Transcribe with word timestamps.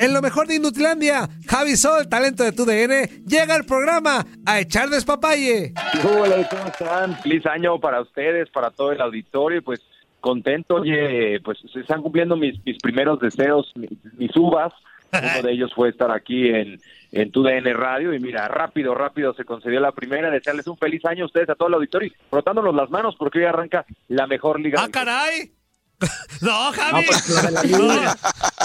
En 0.00 0.14
lo 0.14 0.22
mejor 0.22 0.46
de 0.46 0.54
Inutilandia, 0.54 1.28
Javi 1.46 1.76
Sol, 1.76 2.08
talento 2.08 2.42
de 2.42 2.52
tu 2.52 2.64
DN, 2.64 3.06
llega 3.26 3.54
al 3.54 3.66
programa 3.66 4.24
a 4.46 4.58
echar 4.58 4.88
despapalle. 4.88 5.74
Hola, 6.02 6.48
¿cómo 6.48 6.66
están? 6.68 7.16
Feliz 7.20 7.44
año 7.44 7.78
para 7.78 8.00
ustedes, 8.00 8.48
para 8.48 8.70
todo 8.70 8.92
el 8.92 9.00
auditorio, 9.02 9.62
pues 9.62 9.82
contento, 10.20 10.76
oye, 10.76 11.38
pues 11.44 11.58
se 11.70 11.80
están 11.80 12.00
cumpliendo 12.00 12.34
mis, 12.34 12.64
mis 12.64 12.78
primeros 12.78 13.20
deseos, 13.20 13.70
mis, 13.74 13.90
mis 14.14 14.34
uvas, 14.36 14.72
uno 15.12 15.42
de 15.42 15.52
ellos 15.52 15.70
fue 15.74 15.90
estar 15.90 16.10
aquí 16.10 16.48
en, 16.48 16.80
en 17.12 17.30
tu 17.30 17.42
DN 17.42 17.70
Radio, 17.74 18.14
y 18.14 18.20
mira, 18.20 18.48
rápido, 18.48 18.94
rápido 18.94 19.34
se 19.34 19.44
concedió 19.44 19.80
la 19.80 19.92
primera, 19.92 20.30
desearles 20.30 20.66
un 20.66 20.78
feliz 20.78 21.04
año 21.04 21.24
a 21.24 21.26
ustedes, 21.26 21.50
a 21.50 21.54
todo 21.54 21.68
el 21.68 21.74
auditorio, 21.74 22.10
frotándonos 22.30 22.74
las 22.74 22.88
manos, 22.88 23.16
porque 23.18 23.40
hoy 23.40 23.44
arranca 23.44 23.84
la 24.08 24.26
mejor 24.26 24.60
liga. 24.60 24.82
¡Ah, 24.82 24.88
caray! 24.90 25.59
No, 26.40 26.72
Javi. 26.72 27.04
por 27.06 27.52
la 27.52 27.62
liga. 27.62 28.16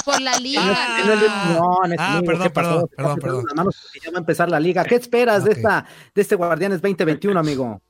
Por 0.05 0.21
la 0.21 0.37
liga. 0.39 0.61
Ah, 0.63 1.03
No, 1.05 1.15
no, 1.15 1.87
no, 1.87 1.95
ah, 1.97 2.15
no, 2.15 2.21
perdón, 2.23 2.51
perdón, 2.53 2.89
perdón, 2.95 3.19
perdón. 3.19 3.43
las 3.45 3.55
manos 3.55 3.75
porque 3.83 4.05
ya 4.05 4.11
va 4.11 4.17
a 4.17 4.19
empezar 4.19 4.49
la 4.49 4.59
liga. 4.59 4.83
¿Qué 4.85 4.95
esperas 4.95 5.43
de 5.43 5.51
esta 5.51 5.85
de 6.13 6.21
este 6.21 6.35
Guardianes 6.35 6.81
2021, 6.81 7.37
amigo? 7.39 7.81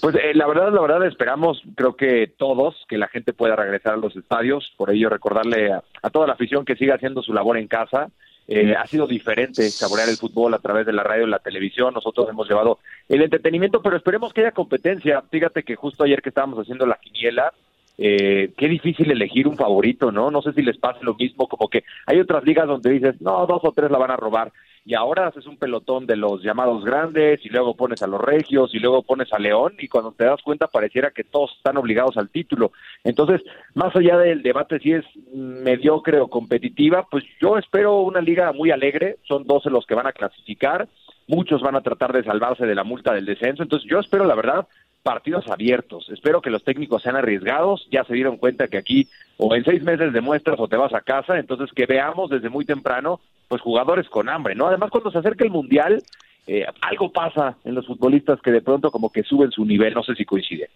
Pues 0.00 0.16
eh, 0.16 0.34
la 0.34 0.46
verdad, 0.46 0.72
la 0.72 0.80
verdad 0.80 1.06
esperamos, 1.06 1.62
creo 1.76 1.96
que 1.96 2.32
todos, 2.38 2.74
que 2.88 2.98
la 2.98 3.08
gente 3.08 3.32
pueda 3.32 3.54
regresar 3.56 3.94
a 3.94 3.96
los 3.98 4.16
estadios, 4.16 4.72
por 4.76 4.90
ello 4.90 5.08
recordarle 5.08 5.72
a, 5.72 5.82
a 6.02 6.10
toda 6.10 6.26
la 6.26 6.32
afición 6.32 6.64
que 6.64 6.76
siga 6.76 6.94
haciendo 6.96 7.22
su 7.22 7.32
labor 7.32 7.56
en 7.56 7.68
casa. 7.68 8.08
Eh, 8.48 8.76
ha 8.76 8.86
sido 8.86 9.08
diferente 9.08 9.68
saborear 9.70 10.08
el 10.08 10.16
fútbol 10.16 10.54
a 10.54 10.60
través 10.60 10.86
de 10.86 10.92
la 10.92 11.02
radio 11.02 11.26
y 11.26 11.30
la 11.30 11.40
televisión. 11.40 11.92
Nosotros 11.94 12.28
hemos 12.28 12.48
llevado 12.48 12.78
el 13.08 13.22
entretenimiento, 13.22 13.82
pero 13.82 13.96
esperemos 13.96 14.32
que 14.32 14.42
haya 14.42 14.52
competencia. 14.52 15.22
Fíjate 15.30 15.64
que 15.64 15.74
justo 15.74 16.04
ayer 16.04 16.22
que 16.22 16.28
estábamos 16.28 16.60
haciendo 16.60 16.86
la 16.86 16.96
quiniela, 16.96 17.52
eh, 17.98 18.52
qué 18.56 18.68
difícil 18.68 19.10
elegir 19.10 19.48
un 19.48 19.56
favorito, 19.56 20.12
¿no? 20.12 20.30
No 20.30 20.42
sé 20.42 20.52
si 20.52 20.62
les 20.62 20.76
pasa 20.76 20.98
lo 21.02 21.14
mismo, 21.14 21.48
como 21.48 21.68
que 21.68 21.84
hay 22.06 22.20
otras 22.20 22.44
ligas 22.44 22.66
donde 22.66 22.90
dices, 22.90 23.20
no, 23.20 23.46
dos 23.46 23.60
o 23.64 23.72
tres 23.72 23.90
la 23.90 23.98
van 23.98 24.10
a 24.10 24.16
robar. 24.16 24.52
Y 24.84 24.94
ahora 24.94 25.26
haces 25.26 25.46
un 25.46 25.56
pelotón 25.56 26.06
de 26.06 26.14
los 26.14 26.42
llamados 26.44 26.84
grandes 26.84 27.44
y 27.44 27.48
luego 27.48 27.74
pones 27.74 28.02
a 28.02 28.06
los 28.06 28.20
regios 28.20 28.72
y 28.72 28.78
luego 28.78 29.02
pones 29.02 29.32
a 29.32 29.38
León 29.40 29.74
y 29.80 29.88
cuando 29.88 30.12
te 30.12 30.26
das 30.26 30.40
cuenta 30.42 30.68
pareciera 30.68 31.10
que 31.10 31.24
todos 31.24 31.52
están 31.56 31.76
obligados 31.76 32.16
al 32.16 32.28
título. 32.28 32.70
Entonces, 33.02 33.42
más 33.74 33.96
allá 33.96 34.16
del 34.18 34.42
debate 34.42 34.78
si 34.78 34.92
es 34.92 35.04
mediocre 35.34 36.20
o 36.20 36.28
competitiva, 36.28 37.04
pues 37.10 37.24
yo 37.40 37.58
espero 37.58 38.02
una 38.02 38.20
liga 38.20 38.52
muy 38.52 38.70
alegre, 38.70 39.16
son 39.26 39.44
12 39.44 39.70
los 39.70 39.86
que 39.86 39.96
van 39.96 40.06
a 40.06 40.12
clasificar, 40.12 40.86
muchos 41.26 41.62
van 41.62 41.74
a 41.74 41.80
tratar 41.80 42.12
de 42.12 42.22
salvarse 42.22 42.64
de 42.64 42.74
la 42.76 42.84
multa 42.84 43.12
del 43.12 43.26
descenso, 43.26 43.64
entonces 43.64 43.90
yo 43.90 43.98
espero 43.98 44.24
la 44.24 44.36
verdad 44.36 44.68
partidos 45.06 45.48
abiertos. 45.48 46.08
Espero 46.10 46.40
que 46.40 46.50
los 46.50 46.64
técnicos 46.64 47.00
sean 47.00 47.14
arriesgados. 47.14 47.86
Ya 47.92 48.02
se 48.02 48.14
dieron 48.14 48.38
cuenta 48.38 48.66
que 48.66 48.76
aquí 48.76 49.06
o 49.36 49.54
en 49.54 49.62
seis 49.62 49.80
meses 49.84 50.12
demuestras 50.12 50.58
o 50.58 50.66
te 50.66 50.76
vas 50.76 50.92
a 50.92 51.00
casa. 51.00 51.38
Entonces 51.38 51.70
que 51.72 51.86
veamos 51.86 52.28
desde 52.28 52.48
muy 52.48 52.64
temprano, 52.64 53.20
pues 53.46 53.62
jugadores 53.62 54.08
con 54.08 54.28
hambre, 54.28 54.56
¿no? 54.56 54.66
Además 54.66 54.90
cuando 54.90 55.12
se 55.12 55.18
acerca 55.18 55.44
el 55.44 55.52
mundial, 55.52 56.02
eh, 56.48 56.66
algo 56.80 57.12
pasa 57.12 57.56
en 57.64 57.76
los 57.76 57.86
futbolistas 57.86 58.40
que 58.42 58.50
de 58.50 58.62
pronto 58.62 58.90
como 58.90 59.10
que 59.10 59.22
suben 59.22 59.52
su 59.52 59.64
nivel. 59.64 59.94
No 59.94 60.02
sé 60.02 60.16
si 60.16 60.24
coincide. 60.24 60.70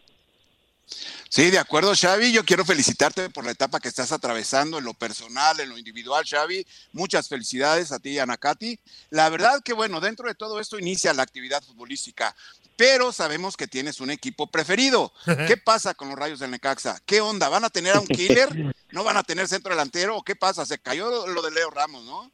Sí, 1.29 1.51
de 1.51 1.59
acuerdo, 1.59 1.95
Xavi. 1.95 2.33
Yo 2.33 2.45
quiero 2.45 2.65
felicitarte 2.65 3.31
por 3.31 3.45
la 3.45 3.53
etapa 3.53 3.79
que 3.79 3.89
estás 3.89 4.11
atravesando 4.11 4.79
en 4.79 4.85
lo 4.85 4.95
personal, 4.95 5.61
en 5.61 5.69
lo 5.69 5.79
individual, 5.79 6.25
Xavi. 6.29 6.67
Muchas 6.93 7.29
felicidades 7.29 7.93
a 7.93 8.01
ti 8.01 8.11
y 8.11 8.19
a 8.19 8.27
Nakati. 8.27 8.81
La 9.11 9.29
verdad 9.29 9.61
que, 9.65 9.73
bueno, 9.73 10.01
dentro 10.01 10.27
de 10.27 10.35
todo 10.35 10.59
esto 10.59 10.79
inicia 10.79 11.15
la 11.15 11.23
actividad 11.23 11.63
futbolística, 11.63 12.35
pero 12.77 13.13
sabemos 13.13 13.57
que 13.57 13.69
tienes 13.69 14.01
un 14.01 14.11
equipo 14.11 14.49
preferido. 14.49 15.13
¿Qué 15.47 15.57
pasa 15.57 15.95
con 15.95 16.09
los 16.09 16.19
Rayos 16.19 16.41
del 16.41 16.51
Necaxa? 16.51 17.01
¿Qué 17.07 17.21
onda? 17.21 17.49
¿Van 17.49 17.65
a 17.65 17.71
tener 17.71 17.95
a 17.95 18.01
un 18.01 18.07
killer? 18.09 18.75
¿No 18.91 19.05
van 19.05 19.17
a 19.17 19.23
tener 19.23 19.47
centro 19.47 19.71
delantero? 19.71 20.17
¿O 20.17 20.23
qué 20.23 20.35
pasa? 20.35 20.67
Se 20.67 20.79
cayó 20.79 21.27
lo 21.27 21.43
de 21.43 21.51
Leo 21.51 21.71
Ramos, 21.71 22.05
¿no? 22.05 22.33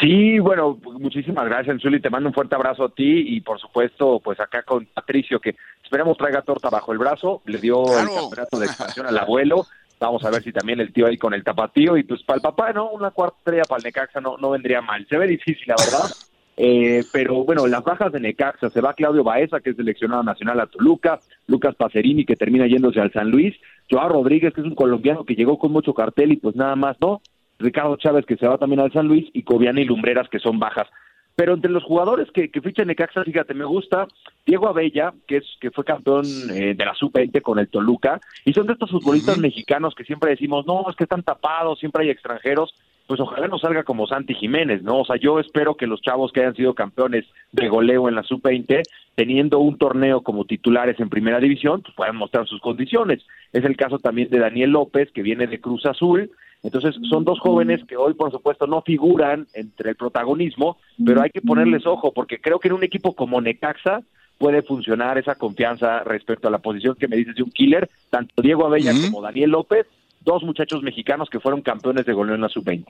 Sí, 0.00 0.38
bueno, 0.38 0.78
muchísimas 1.00 1.44
gracias, 1.44 1.82
Zuli. 1.82 2.00
Te 2.00 2.10
mando 2.10 2.28
un 2.28 2.34
fuerte 2.34 2.54
abrazo 2.54 2.84
a 2.84 2.94
ti 2.94 3.24
y, 3.34 3.40
por 3.40 3.58
supuesto, 3.58 4.20
pues 4.22 4.38
acá 4.38 4.62
con 4.62 4.86
Patricio, 4.86 5.40
que 5.40 5.56
esperemos 5.82 6.16
traiga 6.16 6.42
torta 6.42 6.70
bajo 6.70 6.92
el 6.92 6.98
brazo. 6.98 7.42
Le 7.46 7.58
dio 7.58 7.82
el 7.98 8.06
campeonato 8.06 8.58
de 8.60 8.66
expansión 8.66 9.06
al 9.06 9.18
abuelo. 9.18 9.66
Vamos 9.98 10.24
a 10.24 10.30
ver 10.30 10.42
si 10.42 10.52
también 10.52 10.80
el 10.80 10.92
tío 10.92 11.06
ahí 11.06 11.18
con 11.18 11.34
el 11.34 11.42
tapatío. 11.42 11.96
Y 11.96 12.04
pues 12.04 12.22
para 12.22 12.36
el 12.36 12.42
papá, 12.42 12.72
¿no? 12.72 12.90
Una 12.90 13.10
cuarta 13.10 13.38
estrella 13.38 13.64
para 13.68 13.78
el 13.78 13.84
Necaxa 13.84 14.20
no, 14.20 14.36
no 14.36 14.50
vendría 14.50 14.80
mal. 14.82 15.04
Se 15.08 15.18
ve 15.18 15.26
difícil, 15.26 15.64
la 15.66 15.76
verdad. 15.76 16.10
Eh, 16.54 17.02
pero 17.14 17.44
bueno, 17.44 17.66
las 17.66 17.82
bajas 17.82 18.12
de 18.12 18.20
Necaxa, 18.20 18.68
se 18.68 18.82
va 18.82 18.92
Claudio 18.92 19.24
Baeza, 19.24 19.60
que 19.60 19.70
es 19.70 19.76
seleccionado 19.76 20.22
nacional 20.22 20.60
a 20.60 20.66
Toluca, 20.66 21.18
Lucas 21.46 21.74
Pacerini, 21.74 22.26
que 22.26 22.36
termina 22.36 22.66
yéndose 22.66 23.00
al 23.00 23.10
San 23.10 23.30
Luis, 23.30 23.56
Joao 23.90 24.10
Rodríguez, 24.10 24.52
que 24.52 24.60
es 24.60 24.66
un 24.66 24.74
colombiano 24.74 25.24
que 25.24 25.34
llegó 25.34 25.58
con 25.58 25.72
mucho 25.72 25.94
cartel 25.94 26.30
y 26.30 26.36
pues 26.36 26.54
nada 26.54 26.76
más, 26.76 26.98
¿no? 27.00 27.22
Ricardo 27.62 27.96
Chávez, 27.96 28.26
que 28.26 28.36
se 28.36 28.46
va 28.46 28.58
también 28.58 28.80
al 28.80 28.92
San 28.92 29.08
Luis, 29.08 29.28
y 29.32 29.42
Cobiana 29.42 29.80
y 29.80 29.84
Lumbreras, 29.84 30.28
que 30.28 30.38
son 30.38 30.58
bajas. 30.58 30.88
Pero 31.34 31.54
entre 31.54 31.70
los 31.70 31.82
jugadores 31.82 32.30
que, 32.32 32.50
que 32.50 32.60
ficha 32.60 32.84
Necaxa, 32.84 33.24
fíjate, 33.24 33.54
me 33.54 33.64
gusta 33.64 34.06
Diego 34.44 34.68
Abella, 34.68 35.14
que 35.26 35.38
es 35.38 35.44
que 35.60 35.70
fue 35.70 35.84
campeón 35.84 36.24
eh, 36.50 36.74
de 36.76 36.84
la 36.84 36.94
sub-20 36.94 37.40
con 37.40 37.58
el 37.58 37.68
Toluca, 37.68 38.20
y 38.44 38.52
son 38.52 38.66
de 38.66 38.74
estos 38.74 38.90
futbolistas 38.90 39.38
mexicanos 39.38 39.94
que 39.94 40.04
siempre 40.04 40.30
decimos, 40.30 40.66
no, 40.66 40.84
es 40.90 40.96
que 40.96 41.04
están 41.04 41.22
tapados, 41.22 41.78
siempre 41.78 42.04
hay 42.04 42.10
extranjeros, 42.10 42.74
pues 43.06 43.18
ojalá 43.18 43.48
no 43.48 43.58
salga 43.58 43.82
como 43.82 44.06
Santi 44.06 44.34
Jiménez, 44.34 44.82
¿no? 44.82 45.00
O 45.00 45.04
sea, 45.04 45.16
yo 45.16 45.40
espero 45.40 45.74
que 45.74 45.86
los 45.86 46.00
chavos 46.02 46.32
que 46.32 46.40
hayan 46.40 46.54
sido 46.54 46.74
campeones 46.74 47.24
de 47.50 47.68
goleo 47.68 48.08
en 48.08 48.14
la 48.14 48.22
sub-20, 48.22 48.82
teniendo 49.14 49.58
un 49.58 49.78
torneo 49.78 50.22
como 50.22 50.44
titulares 50.44 51.00
en 51.00 51.08
primera 51.08 51.40
división, 51.40 51.82
pues 51.82 51.94
puedan 51.94 52.16
mostrar 52.16 52.46
sus 52.46 52.60
condiciones. 52.60 53.24
Es 53.52 53.64
el 53.64 53.76
caso 53.76 53.98
también 53.98 54.30
de 54.30 54.38
Daniel 54.38 54.70
López, 54.70 55.10
que 55.12 55.22
viene 55.22 55.46
de 55.46 55.60
Cruz 55.60 55.84
Azul, 55.86 56.30
entonces, 56.62 56.94
son 57.10 57.24
dos 57.24 57.40
jóvenes 57.40 57.80
que 57.86 57.96
hoy, 57.96 58.14
por 58.14 58.30
supuesto, 58.30 58.66
no 58.66 58.82
figuran 58.82 59.48
entre 59.54 59.90
el 59.90 59.96
protagonismo, 59.96 60.78
pero 61.04 61.22
hay 61.22 61.30
que 61.30 61.40
ponerles 61.40 61.86
ojo, 61.86 62.12
porque 62.12 62.40
creo 62.40 62.60
que 62.60 62.68
en 62.68 62.74
un 62.74 62.84
equipo 62.84 63.14
como 63.14 63.40
Necaxa 63.40 64.02
puede 64.38 64.62
funcionar 64.62 65.18
esa 65.18 65.34
confianza 65.34 66.04
respecto 66.04 66.48
a 66.48 66.50
la 66.50 66.58
posición 66.58 66.96
que 66.96 67.08
me 67.08 67.16
dices 67.16 67.34
de 67.34 67.42
un 67.42 67.50
killer, 67.50 67.90
tanto 68.10 68.40
Diego 68.42 68.66
Abella 68.66 68.92
como 68.92 69.22
Daniel 69.22 69.50
López 69.50 69.86
dos 70.24 70.42
muchachos 70.42 70.82
mexicanos 70.82 71.28
que 71.30 71.40
fueron 71.40 71.62
campeones 71.62 72.06
de 72.06 72.12
goleo 72.12 72.34
en 72.34 72.40
la 72.40 72.48
sub-20. 72.48 72.84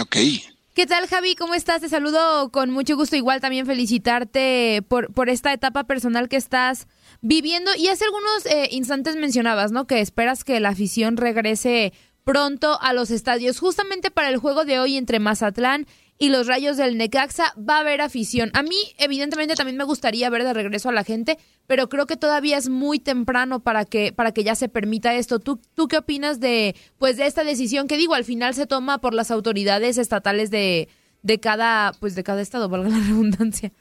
Ok. 0.00 0.16
¿Qué 0.74 0.86
tal, 0.86 1.06
Javi? 1.06 1.36
¿Cómo 1.36 1.54
estás? 1.54 1.80
Te 1.80 1.88
saludo 1.88 2.50
con 2.50 2.70
mucho 2.70 2.96
gusto. 2.96 3.14
Igual 3.14 3.40
también 3.40 3.64
felicitarte 3.64 4.82
por, 4.88 5.12
por 5.12 5.28
esta 5.28 5.52
etapa 5.52 5.84
personal 5.84 6.28
que 6.28 6.36
estás 6.36 6.88
viviendo. 7.20 7.70
Y 7.78 7.88
hace 7.88 8.04
algunos 8.04 8.46
eh, 8.46 8.68
instantes 8.72 9.14
mencionabas, 9.14 9.70
¿no? 9.70 9.86
Que 9.86 10.00
esperas 10.00 10.42
que 10.42 10.58
la 10.58 10.70
afición 10.70 11.16
regrese 11.16 11.92
pronto 12.24 12.78
a 12.80 12.92
los 12.92 13.10
estadios. 13.10 13.60
Justamente 13.60 14.10
para 14.10 14.30
el 14.30 14.38
juego 14.38 14.64
de 14.64 14.80
hoy 14.80 14.96
entre 14.96 15.20
Mazatlán 15.20 15.86
y 16.18 16.30
los 16.30 16.46
Rayos 16.46 16.76
del 16.76 16.96
Necaxa 16.96 17.52
va 17.58 17.76
a 17.76 17.80
haber 17.80 18.00
afición. 18.00 18.50
A 18.54 18.62
mí, 18.62 18.76
evidentemente, 18.98 19.54
también 19.54 19.76
me 19.76 19.84
gustaría 19.84 20.30
ver 20.30 20.44
de 20.44 20.54
regreso 20.54 20.88
a 20.88 20.92
la 20.92 21.04
gente, 21.04 21.36
pero 21.66 21.88
creo 21.88 22.06
que 22.06 22.16
todavía 22.16 22.56
es 22.56 22.68
muy 22.68 22.98
temprano 22.98 23.60
para 23.60 23.84
que, 23.84 24.12
para 24.12 24.32
que 24.32 24.44
ya 24.44 24.54
se 24.54 24.68
permita 24.68 25.14
esto. 25.14 25.38
¿Tú, 25.38 25.60
¿Tú 25.74 25.88
qué 25.88 25.98
opinas 25.98 26.40
de, 26.40 26.74
pues, 26.98 27.16
de 27.16 27.26
esta 27.26 27.44
decisión 27.44 27.88
que 27.88 27.96
digo, 27.96 28.14
al 28.14 28.24
final 28.24 28.54
se 28.54 28.66
toma 28.66 28.98
por 28.98 29.12
las 29.12 29.30
autoridades 29.30 29.98
estatales 29.98 30.50
de, 30.50 30.88
de 31.22 31.40
cada, 31.40 31.92
pues, 31.98 32.14
de 32.14 32.22
cada 32.22 32.42
estado, 32.42 32.68
valga 32.68 32.90
la 32.90 32.98
redundancia? 33.08 33.72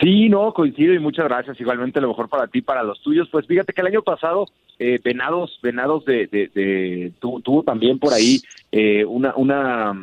Sí, 0.00 0.28
no, 0.28 0.52
coincido 0.52 0.92
y 0.92 0.98
muchas 0.98 1.26
gracias. 1.26 1.60
Igualmente, 1.60 2.00
lo 2.00 2.08
mejor 2.08 2.28
para 2.28 2.48
ti, 2.48 2.60
para 2.62 2.82
los 2.82 3.00
tuyos. 3.00 3.28
Pues 3.30 3.46
fíjate 3.46 3.72
que 3.72 3.80
el 3.80 3.86
año 3.86 4.02
pasado, 4.02 4.46
eh, 4.78 5.00
Venados, 5.02 5.58
Venados 5.62 6.04
de, 6.04 6.26
de, 6.26 6.48
de 6.48 7.12
tuvo, 7.20 7.62
también 7.62 7.98
por 7.98 8.12
ahí 8.12 8.40
eh, 8.72 9.04
una, 9.04 9.34
una, 9.36 9.94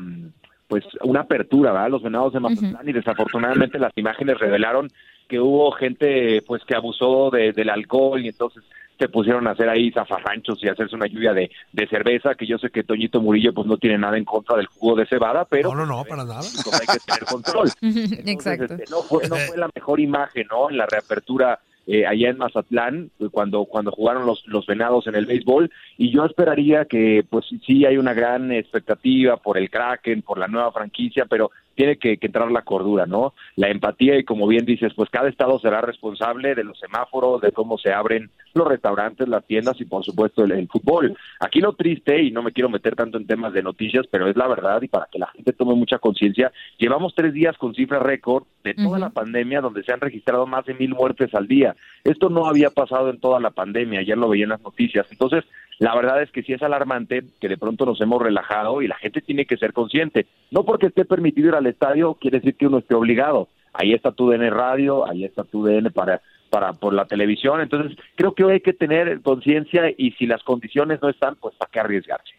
pues 0.68 0.86
una 1.04 1.22
apertura, 1.22 1.72
¿verdad? 1.72 1.90
Los 1.90 2.04
Venados 2.04 2.34
de 2.34 2.40
Mazatlán 2.40 2.88
y 2.88 2.94
desafortunadamente 2.94 3.80
las 3.80 3.92
imágenes 3.98 4.40
revelaron 4.40 4.88
que 5.28 5.40
hubo 5.40 5.72
gente, 5.72 6.42
pues, 6.46 6.64
que 6.66 6.76
abusó 6.76 7.30
de, 7.32 7.54
del 7.54 7.70
alcohol 7.70 8.22
y 8.22 8.28
entonces 8.28 8.64
se 9.00 9.10
pusieron 9.10 9.48
a 9.48 9.52
hacer 9.52 9.68
ahí 9.68 9.90
zafarranchos 9.92 10.64
y 10.64 10.68
hacerse 10.68 10.96
una 10.96 11.08
lluvia 11.08 11.34
de, 11.34 11.50
de, 11.72 11.88
cerveza, 11.88 12.36
que 12.36 12.46
yo 12.46 12.60
sé 12.60 12.70
que 12.70 12.84
Toñito 12.84 13.20
Murillo 13.20 13.52
pues 13.52 13.66
no 13.66 13.78
tiene 13.78 13.98
nada 13.98 14.18
en 14.18 14.26
contra 14.26 14.58
del 14.58 14.68
jugo 14.68 14.96
de 14.96 15.08
cebada, 15.08 15.46
pero... 15.46 15.70
No, 15.70 15.86
no, 15.86 15.86
no, 15.86 16.06
para 16.06 16.24
nada. 16.24 16.42
Pues, 16.42 16.82
hay 16.82 16.86
que 16.86 17.04
tener 17.06 17.26
control. 17.26 17.70
Entonces, 17.82 18.28
Exacto. 18.28 18.76
Este, 18.76 18.92
no, 18.92 19.02
fue, 19.02 19.28
no 19.28 19.38
fue 19.38 19.58
la 19.58 19.70
mejor 19.74 20.00
imagen, 20.00 20.48
¿no? 20.52 20.70
En 20.70 20.78
la 20.78 20.86
reapertura 20.86 21.60
eh, 21.94 22.08
allá 22.08 22.30
en 22.30 22.38
Mazatlán, 22.38 23.12
cuando, 23.32 23.66
cuando 23.66 23.92
jugaron 23.92 24.26
los, 24.26 24.48
los 24.48 24.66
venados 24.66 25.08
en 25.08 25.16
el 25.16 25.26
béisbol, 25.26 25.70
y 25.98 26.10
yo 26.10 26.24
esperaría 26.24 26.86
que, 26.86 27.26
pues 27.30 27.48
sí 27.68 27.86
hay 27.86 27.98
una 27.98 28.14
gran 28.14 28.50
expectativa 28.54 29.36
por 29.36 29.58
el 29.58 29.70
Kraken, 29.70 30.22
por 30.22 30.38
la 30.38 30.48
nueva 30.48 30.72
franquicia, 30.72 31.26
pero 31.26 31.52
tiene 31.76 31.98
que, 31.98 32.18
que, 32.18 32.28
entrar 32.28 32.52
la 32.52 32.64
cordura, 32.64 33.06
¿no? 33.06 33.34
La 33.56 33.70
empatía 33.70 34.18
y 34.18 34.24
como 34.24 34.48
bien 34.48 34.66
dices, 34.66 34.94
pues 34.96 35.10
cada 35.10 35.30
estado 35.30 35.60
será 35.60 35.82
responsable 35.82 36.56
de 36.56 36.64
los 36.64 36.80
semáforos, 36.80 37.42
de 37.42 37.52
cómo 37.52 37.78
se 37.78 37.92
abren 37.92 38.30
los 38.54 38.68
restaurantes, 38.68 39.28
las 39.28 39.46
tiendas 39.46 39.80
y 39.80 39.86
por 39.86 40.04
supuesto 40.04 40.44
el, 40.44 40.52
el, 40.52 40.68
fútbol. 40.68 41.16
Aquí 41.40 41.60
lo 41.60 41.74
triste, 41.74 42.22
y 42.22 42.32
no 42.32 42.44
me 42.44 42.52
quiero 42.52 42.70
meter 42.70 42.96
tanto 42.96 43.18
en 43.18 43.28
temas 43.28 43.54
de 43.54 43.64
noticias, 43.64 44.06
pero 44.12 44.28
es 44.28 44.36
la 44.36 44.48
verdad 44.48 44.82
y 44.82 44.88
para 44.88 45.08
que 45.12 45.20
la 45.20 45.28
gente 45.28 45.54
tome 45.54 45.76
mucha 45.76 46.00
conciencia, 46.00 46.52
llevamos 46.78 47.14
tres 47.16 47.34
días 47.34 47.58
con 47.58 47.74
cifra 47.74 48.00
récord 48.00 48.44
de 48.64 48.74
toda 48.74 48.88
uh 48.88 48.94
-huh. 48.94 49.00
la 49.00 49.10
pandemia 49.10 49.62
donde 49.62 49.84
se 49.84 49.94
han 49.94 50.02
registrado 50.02 50.46
más 50.46 50.66
de 50.66 50.74
mil 50.74 50.94
muertes 50.94 51.34
al 51.34 51.48
día. 51.48 51.76
Esto 52.04 52.30
no 52.30 52.46
había 52.46 52.70
pasado 52.70 53.10
en 53.10 53.20
toda 53.20 53.40
la 53.40 53.52
pandemia, 53.52 54.02
ya 54.02 54.16
lo 54.16 54.30
veía 54.30 54.44
en 54.44 54.50
las 54.50 54.62
noticias. 54.62 55.08
Entonces, 55.12 55.46
la 55.82 55.96
verdad 55.96 56.22
es 56.22 56.30
que 56.30 56.44
sí 56.44 56.54
es 56.54 56.62
alarmante 56.62 57.24
que 57.40 57.50
de 57.50 57.58
pronto 57.58 57.88
nos 57.88 58.00
hemos 58.02 58.22
relajado 58.22 58.84
y 58.84 58.88
la 58.88 58.98
gente 58.98 59.20
tiene 59.20 59.48
que 59.48 59.58
ser 59.58 59.74
consciente. 59.74 60.28
No 60.52 60.64
porque 60.64 60.86
esté 60.86 61.06
permitido 61.06 61.50
ir 61.50 61.56
al 61.56 61.66
estadio 61.66 62.14
quiere 62.14 62.38
decir 62.38 62.56
que 62.56 62.68
uno 62.68 62.78
esté 62.78 62.94
obligado. 62.94 63.48
Ahí 63.74 63.94
está 63.94 64.12
tu 64.12 64.30
DN 64.30 64.48
Radio, 64.52 65.10
ahí 65.10 65.26
está 65.26 65.44
tu 65.44 65.66
DN 65.66 65.90
para 65.90 66.22
para 66.52 66.74
por 66.74 66.94
la 66.94 67.06
televisión. 67.06 67.62
Entonces, 67.62 67.98
creo 68.16 68.36
que 68.36 68.44
hoy 68.44 68.54
hay 68.54 68.62
que 68.62 68.74
tener 68.74 69.22
conciencia 69.24 69.90
y 69.98 70.12
si 70.12 70.28
las 70.28 70.44
condiciones 70.44 71.02
no 71.02 71.10
están, 71.10 71.36
pues 71.38 71.56
para 71.56 71.72
qué 71.72 71.80
arriesgarse. 71.80 72.30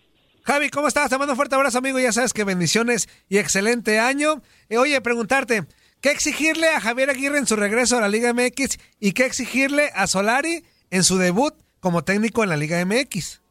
Javi, 0.44 0.68
¿cómo 0.68 0.86
estás? 0.86 1.10
Te 1.10 1.18
mando 1.18 1.32
un 1.32 1.36
fuerte 1.36 1.56
abrazo, 1.56 1.78
amigo. 1.78 1.98
Ya 1.98 2.12
sabes 2.12 2.32
que 2.32 2.44
bendiciones 2.44 3.08
y 3.28 3.38
excelente 3.38 3.98
año. 3.98 4.40
Eh, 4.68 4.78
oye, 4.78 5.00
preguntarte, 5.00 5.64
¿qué 6.00 6.12
exigirle 6.12 6.68
a 6.68 6.80
Javier 6.80 7.10
Aguirre 7.10 7.38
en 7.38 7.46
su 7.48 7.56
regreso 7.56 7.98
a 7.98 8.02
la 8.02 8.08
Liga 8.08 8.32
MX 8.32 8.78
y 9.00 9.14
qué 9.14 9.26
exigirle 9.26 9.90
a 9.96 10.06
Solari 10.06 10.62
en 10.92 11.02
su 11.02 11.18
debut 11.18 11.54
como 11.82 12.04
técnico 12.04 12.44
en 12.44 12.48
la 12.48 12.56
Liga 12.56 12.82
MX? 12.86 13.42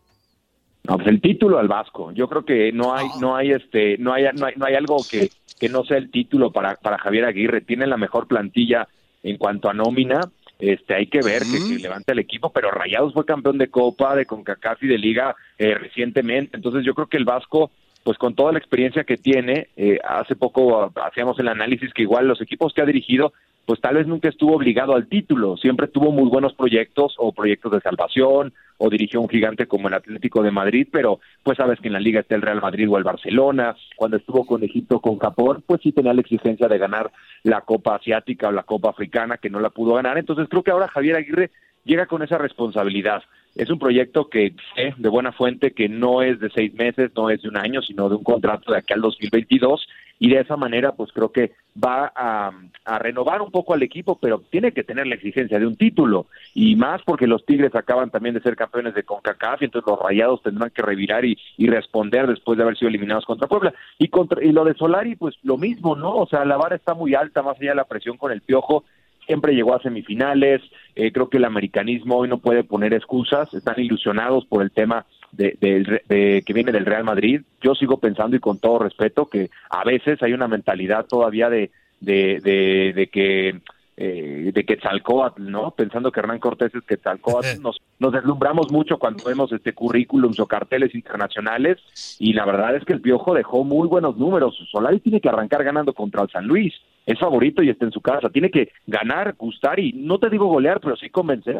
No, 0.88 0.95
pues 0.95 1.07
el 1.10 1.22
título 1.22 1.60
al 1.60 1.68
Vasco. 1.68 2.12
Yo 2.13 2.28
creo 2.28 2.44
que 2.44 2.72
no 2.72 2.95
hay, 2.95 3.06
no 3.19 3.36
hay 3.36 3.51
este, 3.51 3.98
no 4.00 4.13
hay, 4.13 4.24
no 4.33 4.48
hay, 4.48 4.54
no 4.56 4.66
hay 4.66 4.74
algo 4.74 4.98
que, 5.07 5.30
que 5.60 5.69
no 5.69 5.83
sea 5.83 5.98
el 5.98 6.10
título 6.10 6.51
para, 6.51 6.75
para 6.75 6.98
Javier 6.98 7.25
Aguirre. 7.25 7.62
Tiene 7.62 7.86
la 7.86 7.98
mejor 7.98 8.28
plantilla 8.28 8.88
en 9.22 9.38
cuanto 9.38 9.69
a 9.69 9.74
nómina. 9.74 10.22
Este, 10.57 10.95
hay 10.95 11.07
que 11.07 11.19
ver 11.22 11.44
uh 11.44 11.45
-huh. 11.45 11.69
que, 11.69 11.75
que, 11.75 11.83
levanta 11.83 12.13
el 12.13 12.19
equipo, 12.19 12.51
pero 12.51 12.72
Rayados 12.72 13.13
fue 13.13 13.25
campeón 13.25 13.57
de 13.57 13.68
Copa, 13.68 14.16
de 14.16 14.25
CONCACAF 14.25 14.81
y 14.84 14.88
de 14.88 14.98
Liga 14.98 15.36
eh, 15.60 15.75
recientemente. 15.75 16.56
Entonces 16.56 16.86
yo 16.86 16.95
creo 16.95 17.07
que 17.07 17.18
el 17.18 17.25
Vasco, 17.25 17.69
pues 18.04 18.18
con 18.18 18.34
toda 18.34 18.54
la 18.54 18.60
experiencia 18.60 19.04
que 19.04 19.18
tiene, 19.18 19.68
eh, 19.75 20.00
hace 20.07 20.36
poco 20.36 20.92
hacíamos 21.04 21.38
el 21.39 21.50
análisis 21.50 21.94
que 21.94 22.04
igual 22.04 22.27
los 22.27 22.42
equipos 22.42 22.74
que 22.74 22.81
ha 22.81 22.86
dirigido, 22.86 23.34
pues 23.66 23.80
tal 23.80 23.96
vez 23.96 24.08
nunca 24.08 24.30
estuvo 24.30 24.56
obligado 24.56 24.96
al 24.96 25.08
título, 25.08 25.58
siempre 25.58 25.88
tuvo 25.88 26.12
muy 26.12 26.30
buenos 26.30 26.54
proyectos 26.54 27.16
o 27.18 27.31
proyectos 27.31 27.72
de 27.72 27.81
salvación 27.81 28.54
o 28.78 28.90
dirigió 28.90 29.22
un 29.22 29.30
gigante 29.30 29.68
como 29.68 29.88
el 29.88 29.94
Atlético 29.94 30.42
de 30.42 30.52
Madrid, 30.52 30.88
pero 30.92 31.19
pues 31.44 31.58
sabes 31.58 31.80
que 31.80 31.88
en 31.88 31.94
la 31.94 32.00
liga 32.00 32.19
está 32.19 32.36
el 32.36 32.42
Real 32.42 32.62
Madrid 32.62 32.90
o 32.90 32.98
el 32.98 33.04
Barcelona, 33.04 33.75
cuando 33.96 34.18
estuvo 34.18 34.46
con 34.46 34.63
Egipto, 34.63 35.00
con 35.00 35.19
Japón, 35.19 35.63
pues 35.66 35.81
sí 35.81 35.92
tenía 35.92 36.13
la 36.13 36.22
exigencia 36.22 36.68
de 36.68 36.78
ganar 36.80 37.12
la 37.44 37.62
Copa 37.62 37.96
Asiática 37.96 38.48
o 38.48 38.52
la 38.52 38.63
Copa 38.63 38.90
Africana, 38.90 39.38
que 39.38 39.52
no 39.52 39.60
la 39.60 39.69
pudo 39.69 39.94
ganar, 39.94 40.18
entonces 40.18 40.48
creo 40.50 40.63
que 40.63 40.72
ahora 40.72 40.88
Javier 40.88 41.16
Aguirre 41.16 41.52
llega 41.84 42.08
con 42.08 42.24
esa 42.24 42.38
responsabilidad. 42.38 43.24
Es 43.56 43.69
un 43.69 43.80
proyecto 43.80 44.30
que 44.30 44.54
sé 44.75 44.94
de 44.98 45.10
buena 45.10 45.31
fuente 45.31 45.72
que 45.72 45.90
no 45.90 46.22
es 46.22 46.40
de 46.40 46.50
seis 46.50 46.74
meses, 46.74 47.12
no 47.16 47.30
es 47.30 47.42
de 47.42 47.50
un 47.50 47.58
año, 47.58 47.81
sino 47.81 48.08
de 48.08 48.16
un 48.16 48.24
contrato 48.24 48.72
de 48.72 48.78
aquí 48.78 48.94
al 48.94 49.02
2022 49.02 49.88
y 50.21 50.29
de 50.29 50.39
esa 50.39 50.56
manera 50.56 50.91
pues 50.91 51.12
creo 51.12 51.31
que 51.31 51.53
va 51.83 52.12
a, 52.15 52.51
renovar 53.00 53.41
un 53.41 53.50
poco 53.50 53.73
al 53.73 53.81
equipo, 53.81 54.19
pero 54.21 54.44
tiene 54.51 54.71
que 54.71 54.83
tener 54.83 55.07
la 55.07 55.15
exigencia 55.15 55.57
de 55.57 55.65
un 55.65 55.75
título 55.75 56.27
y 56.53 56.75
más 56.75 57.01
porque 57.03 57.25
los 57.25 57.44
Tigres 57.44 57.73
acaban 57.73 58.12
también 58.12 58.35
de 58.35 58.41
ser 58.41 58.56
campeones 58.56 58.94
de 58.94 59.01
CONCACAF 59.01 59.62
y 59.62 59.65
entonces 59.65 59.89
los 59.89 60.00
Rayados 60.00 60.44
tendrán 60.44 60.69
que 60.69 60.83
revirar 60.83 61.25
y, 61.25 61.35
y 61.57 61.65
responder 61.65 62.27
después 62.27 62.56
de 62.56 62.63
haber 62.63 62.77
sido 62.77 62.89
eliminados 62.89 63.25
contra 63.25 63.47
Puebla. 63.47 63.73
Y, 63.97 64.09
contra, 64.09 64.44
y 64.44 64.51
lo 64.51 64.63
de 64.63 64.75
Solari 64.75 65.15
pues 65.15 65.35
lo 65.41 65.57
mismo, 65.57 65.95
¿no? 65.95 66.15
O 66.15 66.27
sea, 66.27 66.45
la 66.45 66.57
vara 66.57 66.75
está 66.75 66.94
muy 66.94 67.15
alta, 67.15 67.41
más 67.41 67.59
allá 67.59 67.71
de 67.71 67.77
la 67.77 67.85
presión 67.85 68.17
con 68.17 68.31
el 68.31 68.41
piojo, 68.41 68.83
siempre 69.25 69.56
llegó 69.56 69.74
a 69.74 69.81
semifinales, 69.81 70.62
eh, 70.95 71.12
creo 71.12 71.29
que 71.29 71.38
el 71.38 71.45
americanismo 71.45 72.17
hoy 72.17 72.27
no 72.27 72.38
puede 72.38 72.63
poner 72.63 72.94
excusas, 72.94 73.51
están 73.56 73.79
ilusionados 73.79 74.45
por 74.45 74.62
el 74.62 74.71
tema 74.71 75.06
de, 75.31 75.57
de, 75.60 76.01
de, 76.07 76.44
que 76.45 76.54
viene 76.54 76.72
del 76.72 76.86
Real 76.86 77.04
Madrid. 77.04 77.42
Yo 77.62 77.75
sigo 77.75 77.98
pensando 77.98 78.36
y 78.36 78.39
con 78.39 78.60
todo 78.60 78.79
respeto 78.79 79.27
que 79.27 79.50
a 79.70 79.84
veces 79.84 80.22
hay 80.22 80.34
una 80.34 80.48
mentalidad 80.48 81.05
todavía 81.05 81.50
de, 81.50 81.72
de, 82.00 82.94
de 82.96 83.08
que 83.08 83.62
eh, 84.03 84.51
de 84.51 84.63
Quetzalcóatl, 84.63 85.51
¿no? 85.51 85.72
Pensando 85.72 86.12
que 86.12 86.22
Hernán 86.22 86.39
Cortés 86.39 86.74
es 86.74 86.82
Quetzalcóatl, 86.84 87.48
nos, 87.62 87.79
nos 88.00 88.12
deslumbramos 88.12 88.72
mucho 88.72 88.98
cuando 88.98 89.24
vemos 89.25 89.51
este 89.51 89.74
currículums 89.74 90.39
o 90.39 90.48
carteles 90.48 90.96
internacionales 90.96 91.77
y 92.17 92.34
la 92.34 92.46
verdad 92.46 92.75
es 92.75 92.84
que 92.84 92.94
el 92.94 93.01
Piojo 93.01 93.36
dejó 93.36 93.63
muy 93.63 93.88
buenos 93.88 94.17
números. 94.17 94.58
Solari 94.72 95.01
tiene 95.01 95.22
que 95.22 95.29
arrancar 95.29 95.63
ganando 95.63 95.94
contra 95.94 96.24
el 96.24 96.29
San 96.29 96.48
Luis, 96.48 96.74
es 97.05 97.20
favorito 97.20 97.62
y 97.62 97.70
está 97.70 97.86
en 97.86 97.91
su 97.91 98.01
casa, 98.01 98.29
tiene 98.29 98.50
que 98.50 98.70
ganar, 98.88 99.36
gustar 99.38 99.79
y 99.79 99.94
no 99.94 100.17
te 100.17 100.32
digo 100.32 100.48
golear, 100.48 100.79
pero 100.79 100.96
sí 100.96 101.10
convencer. 101.10 101.60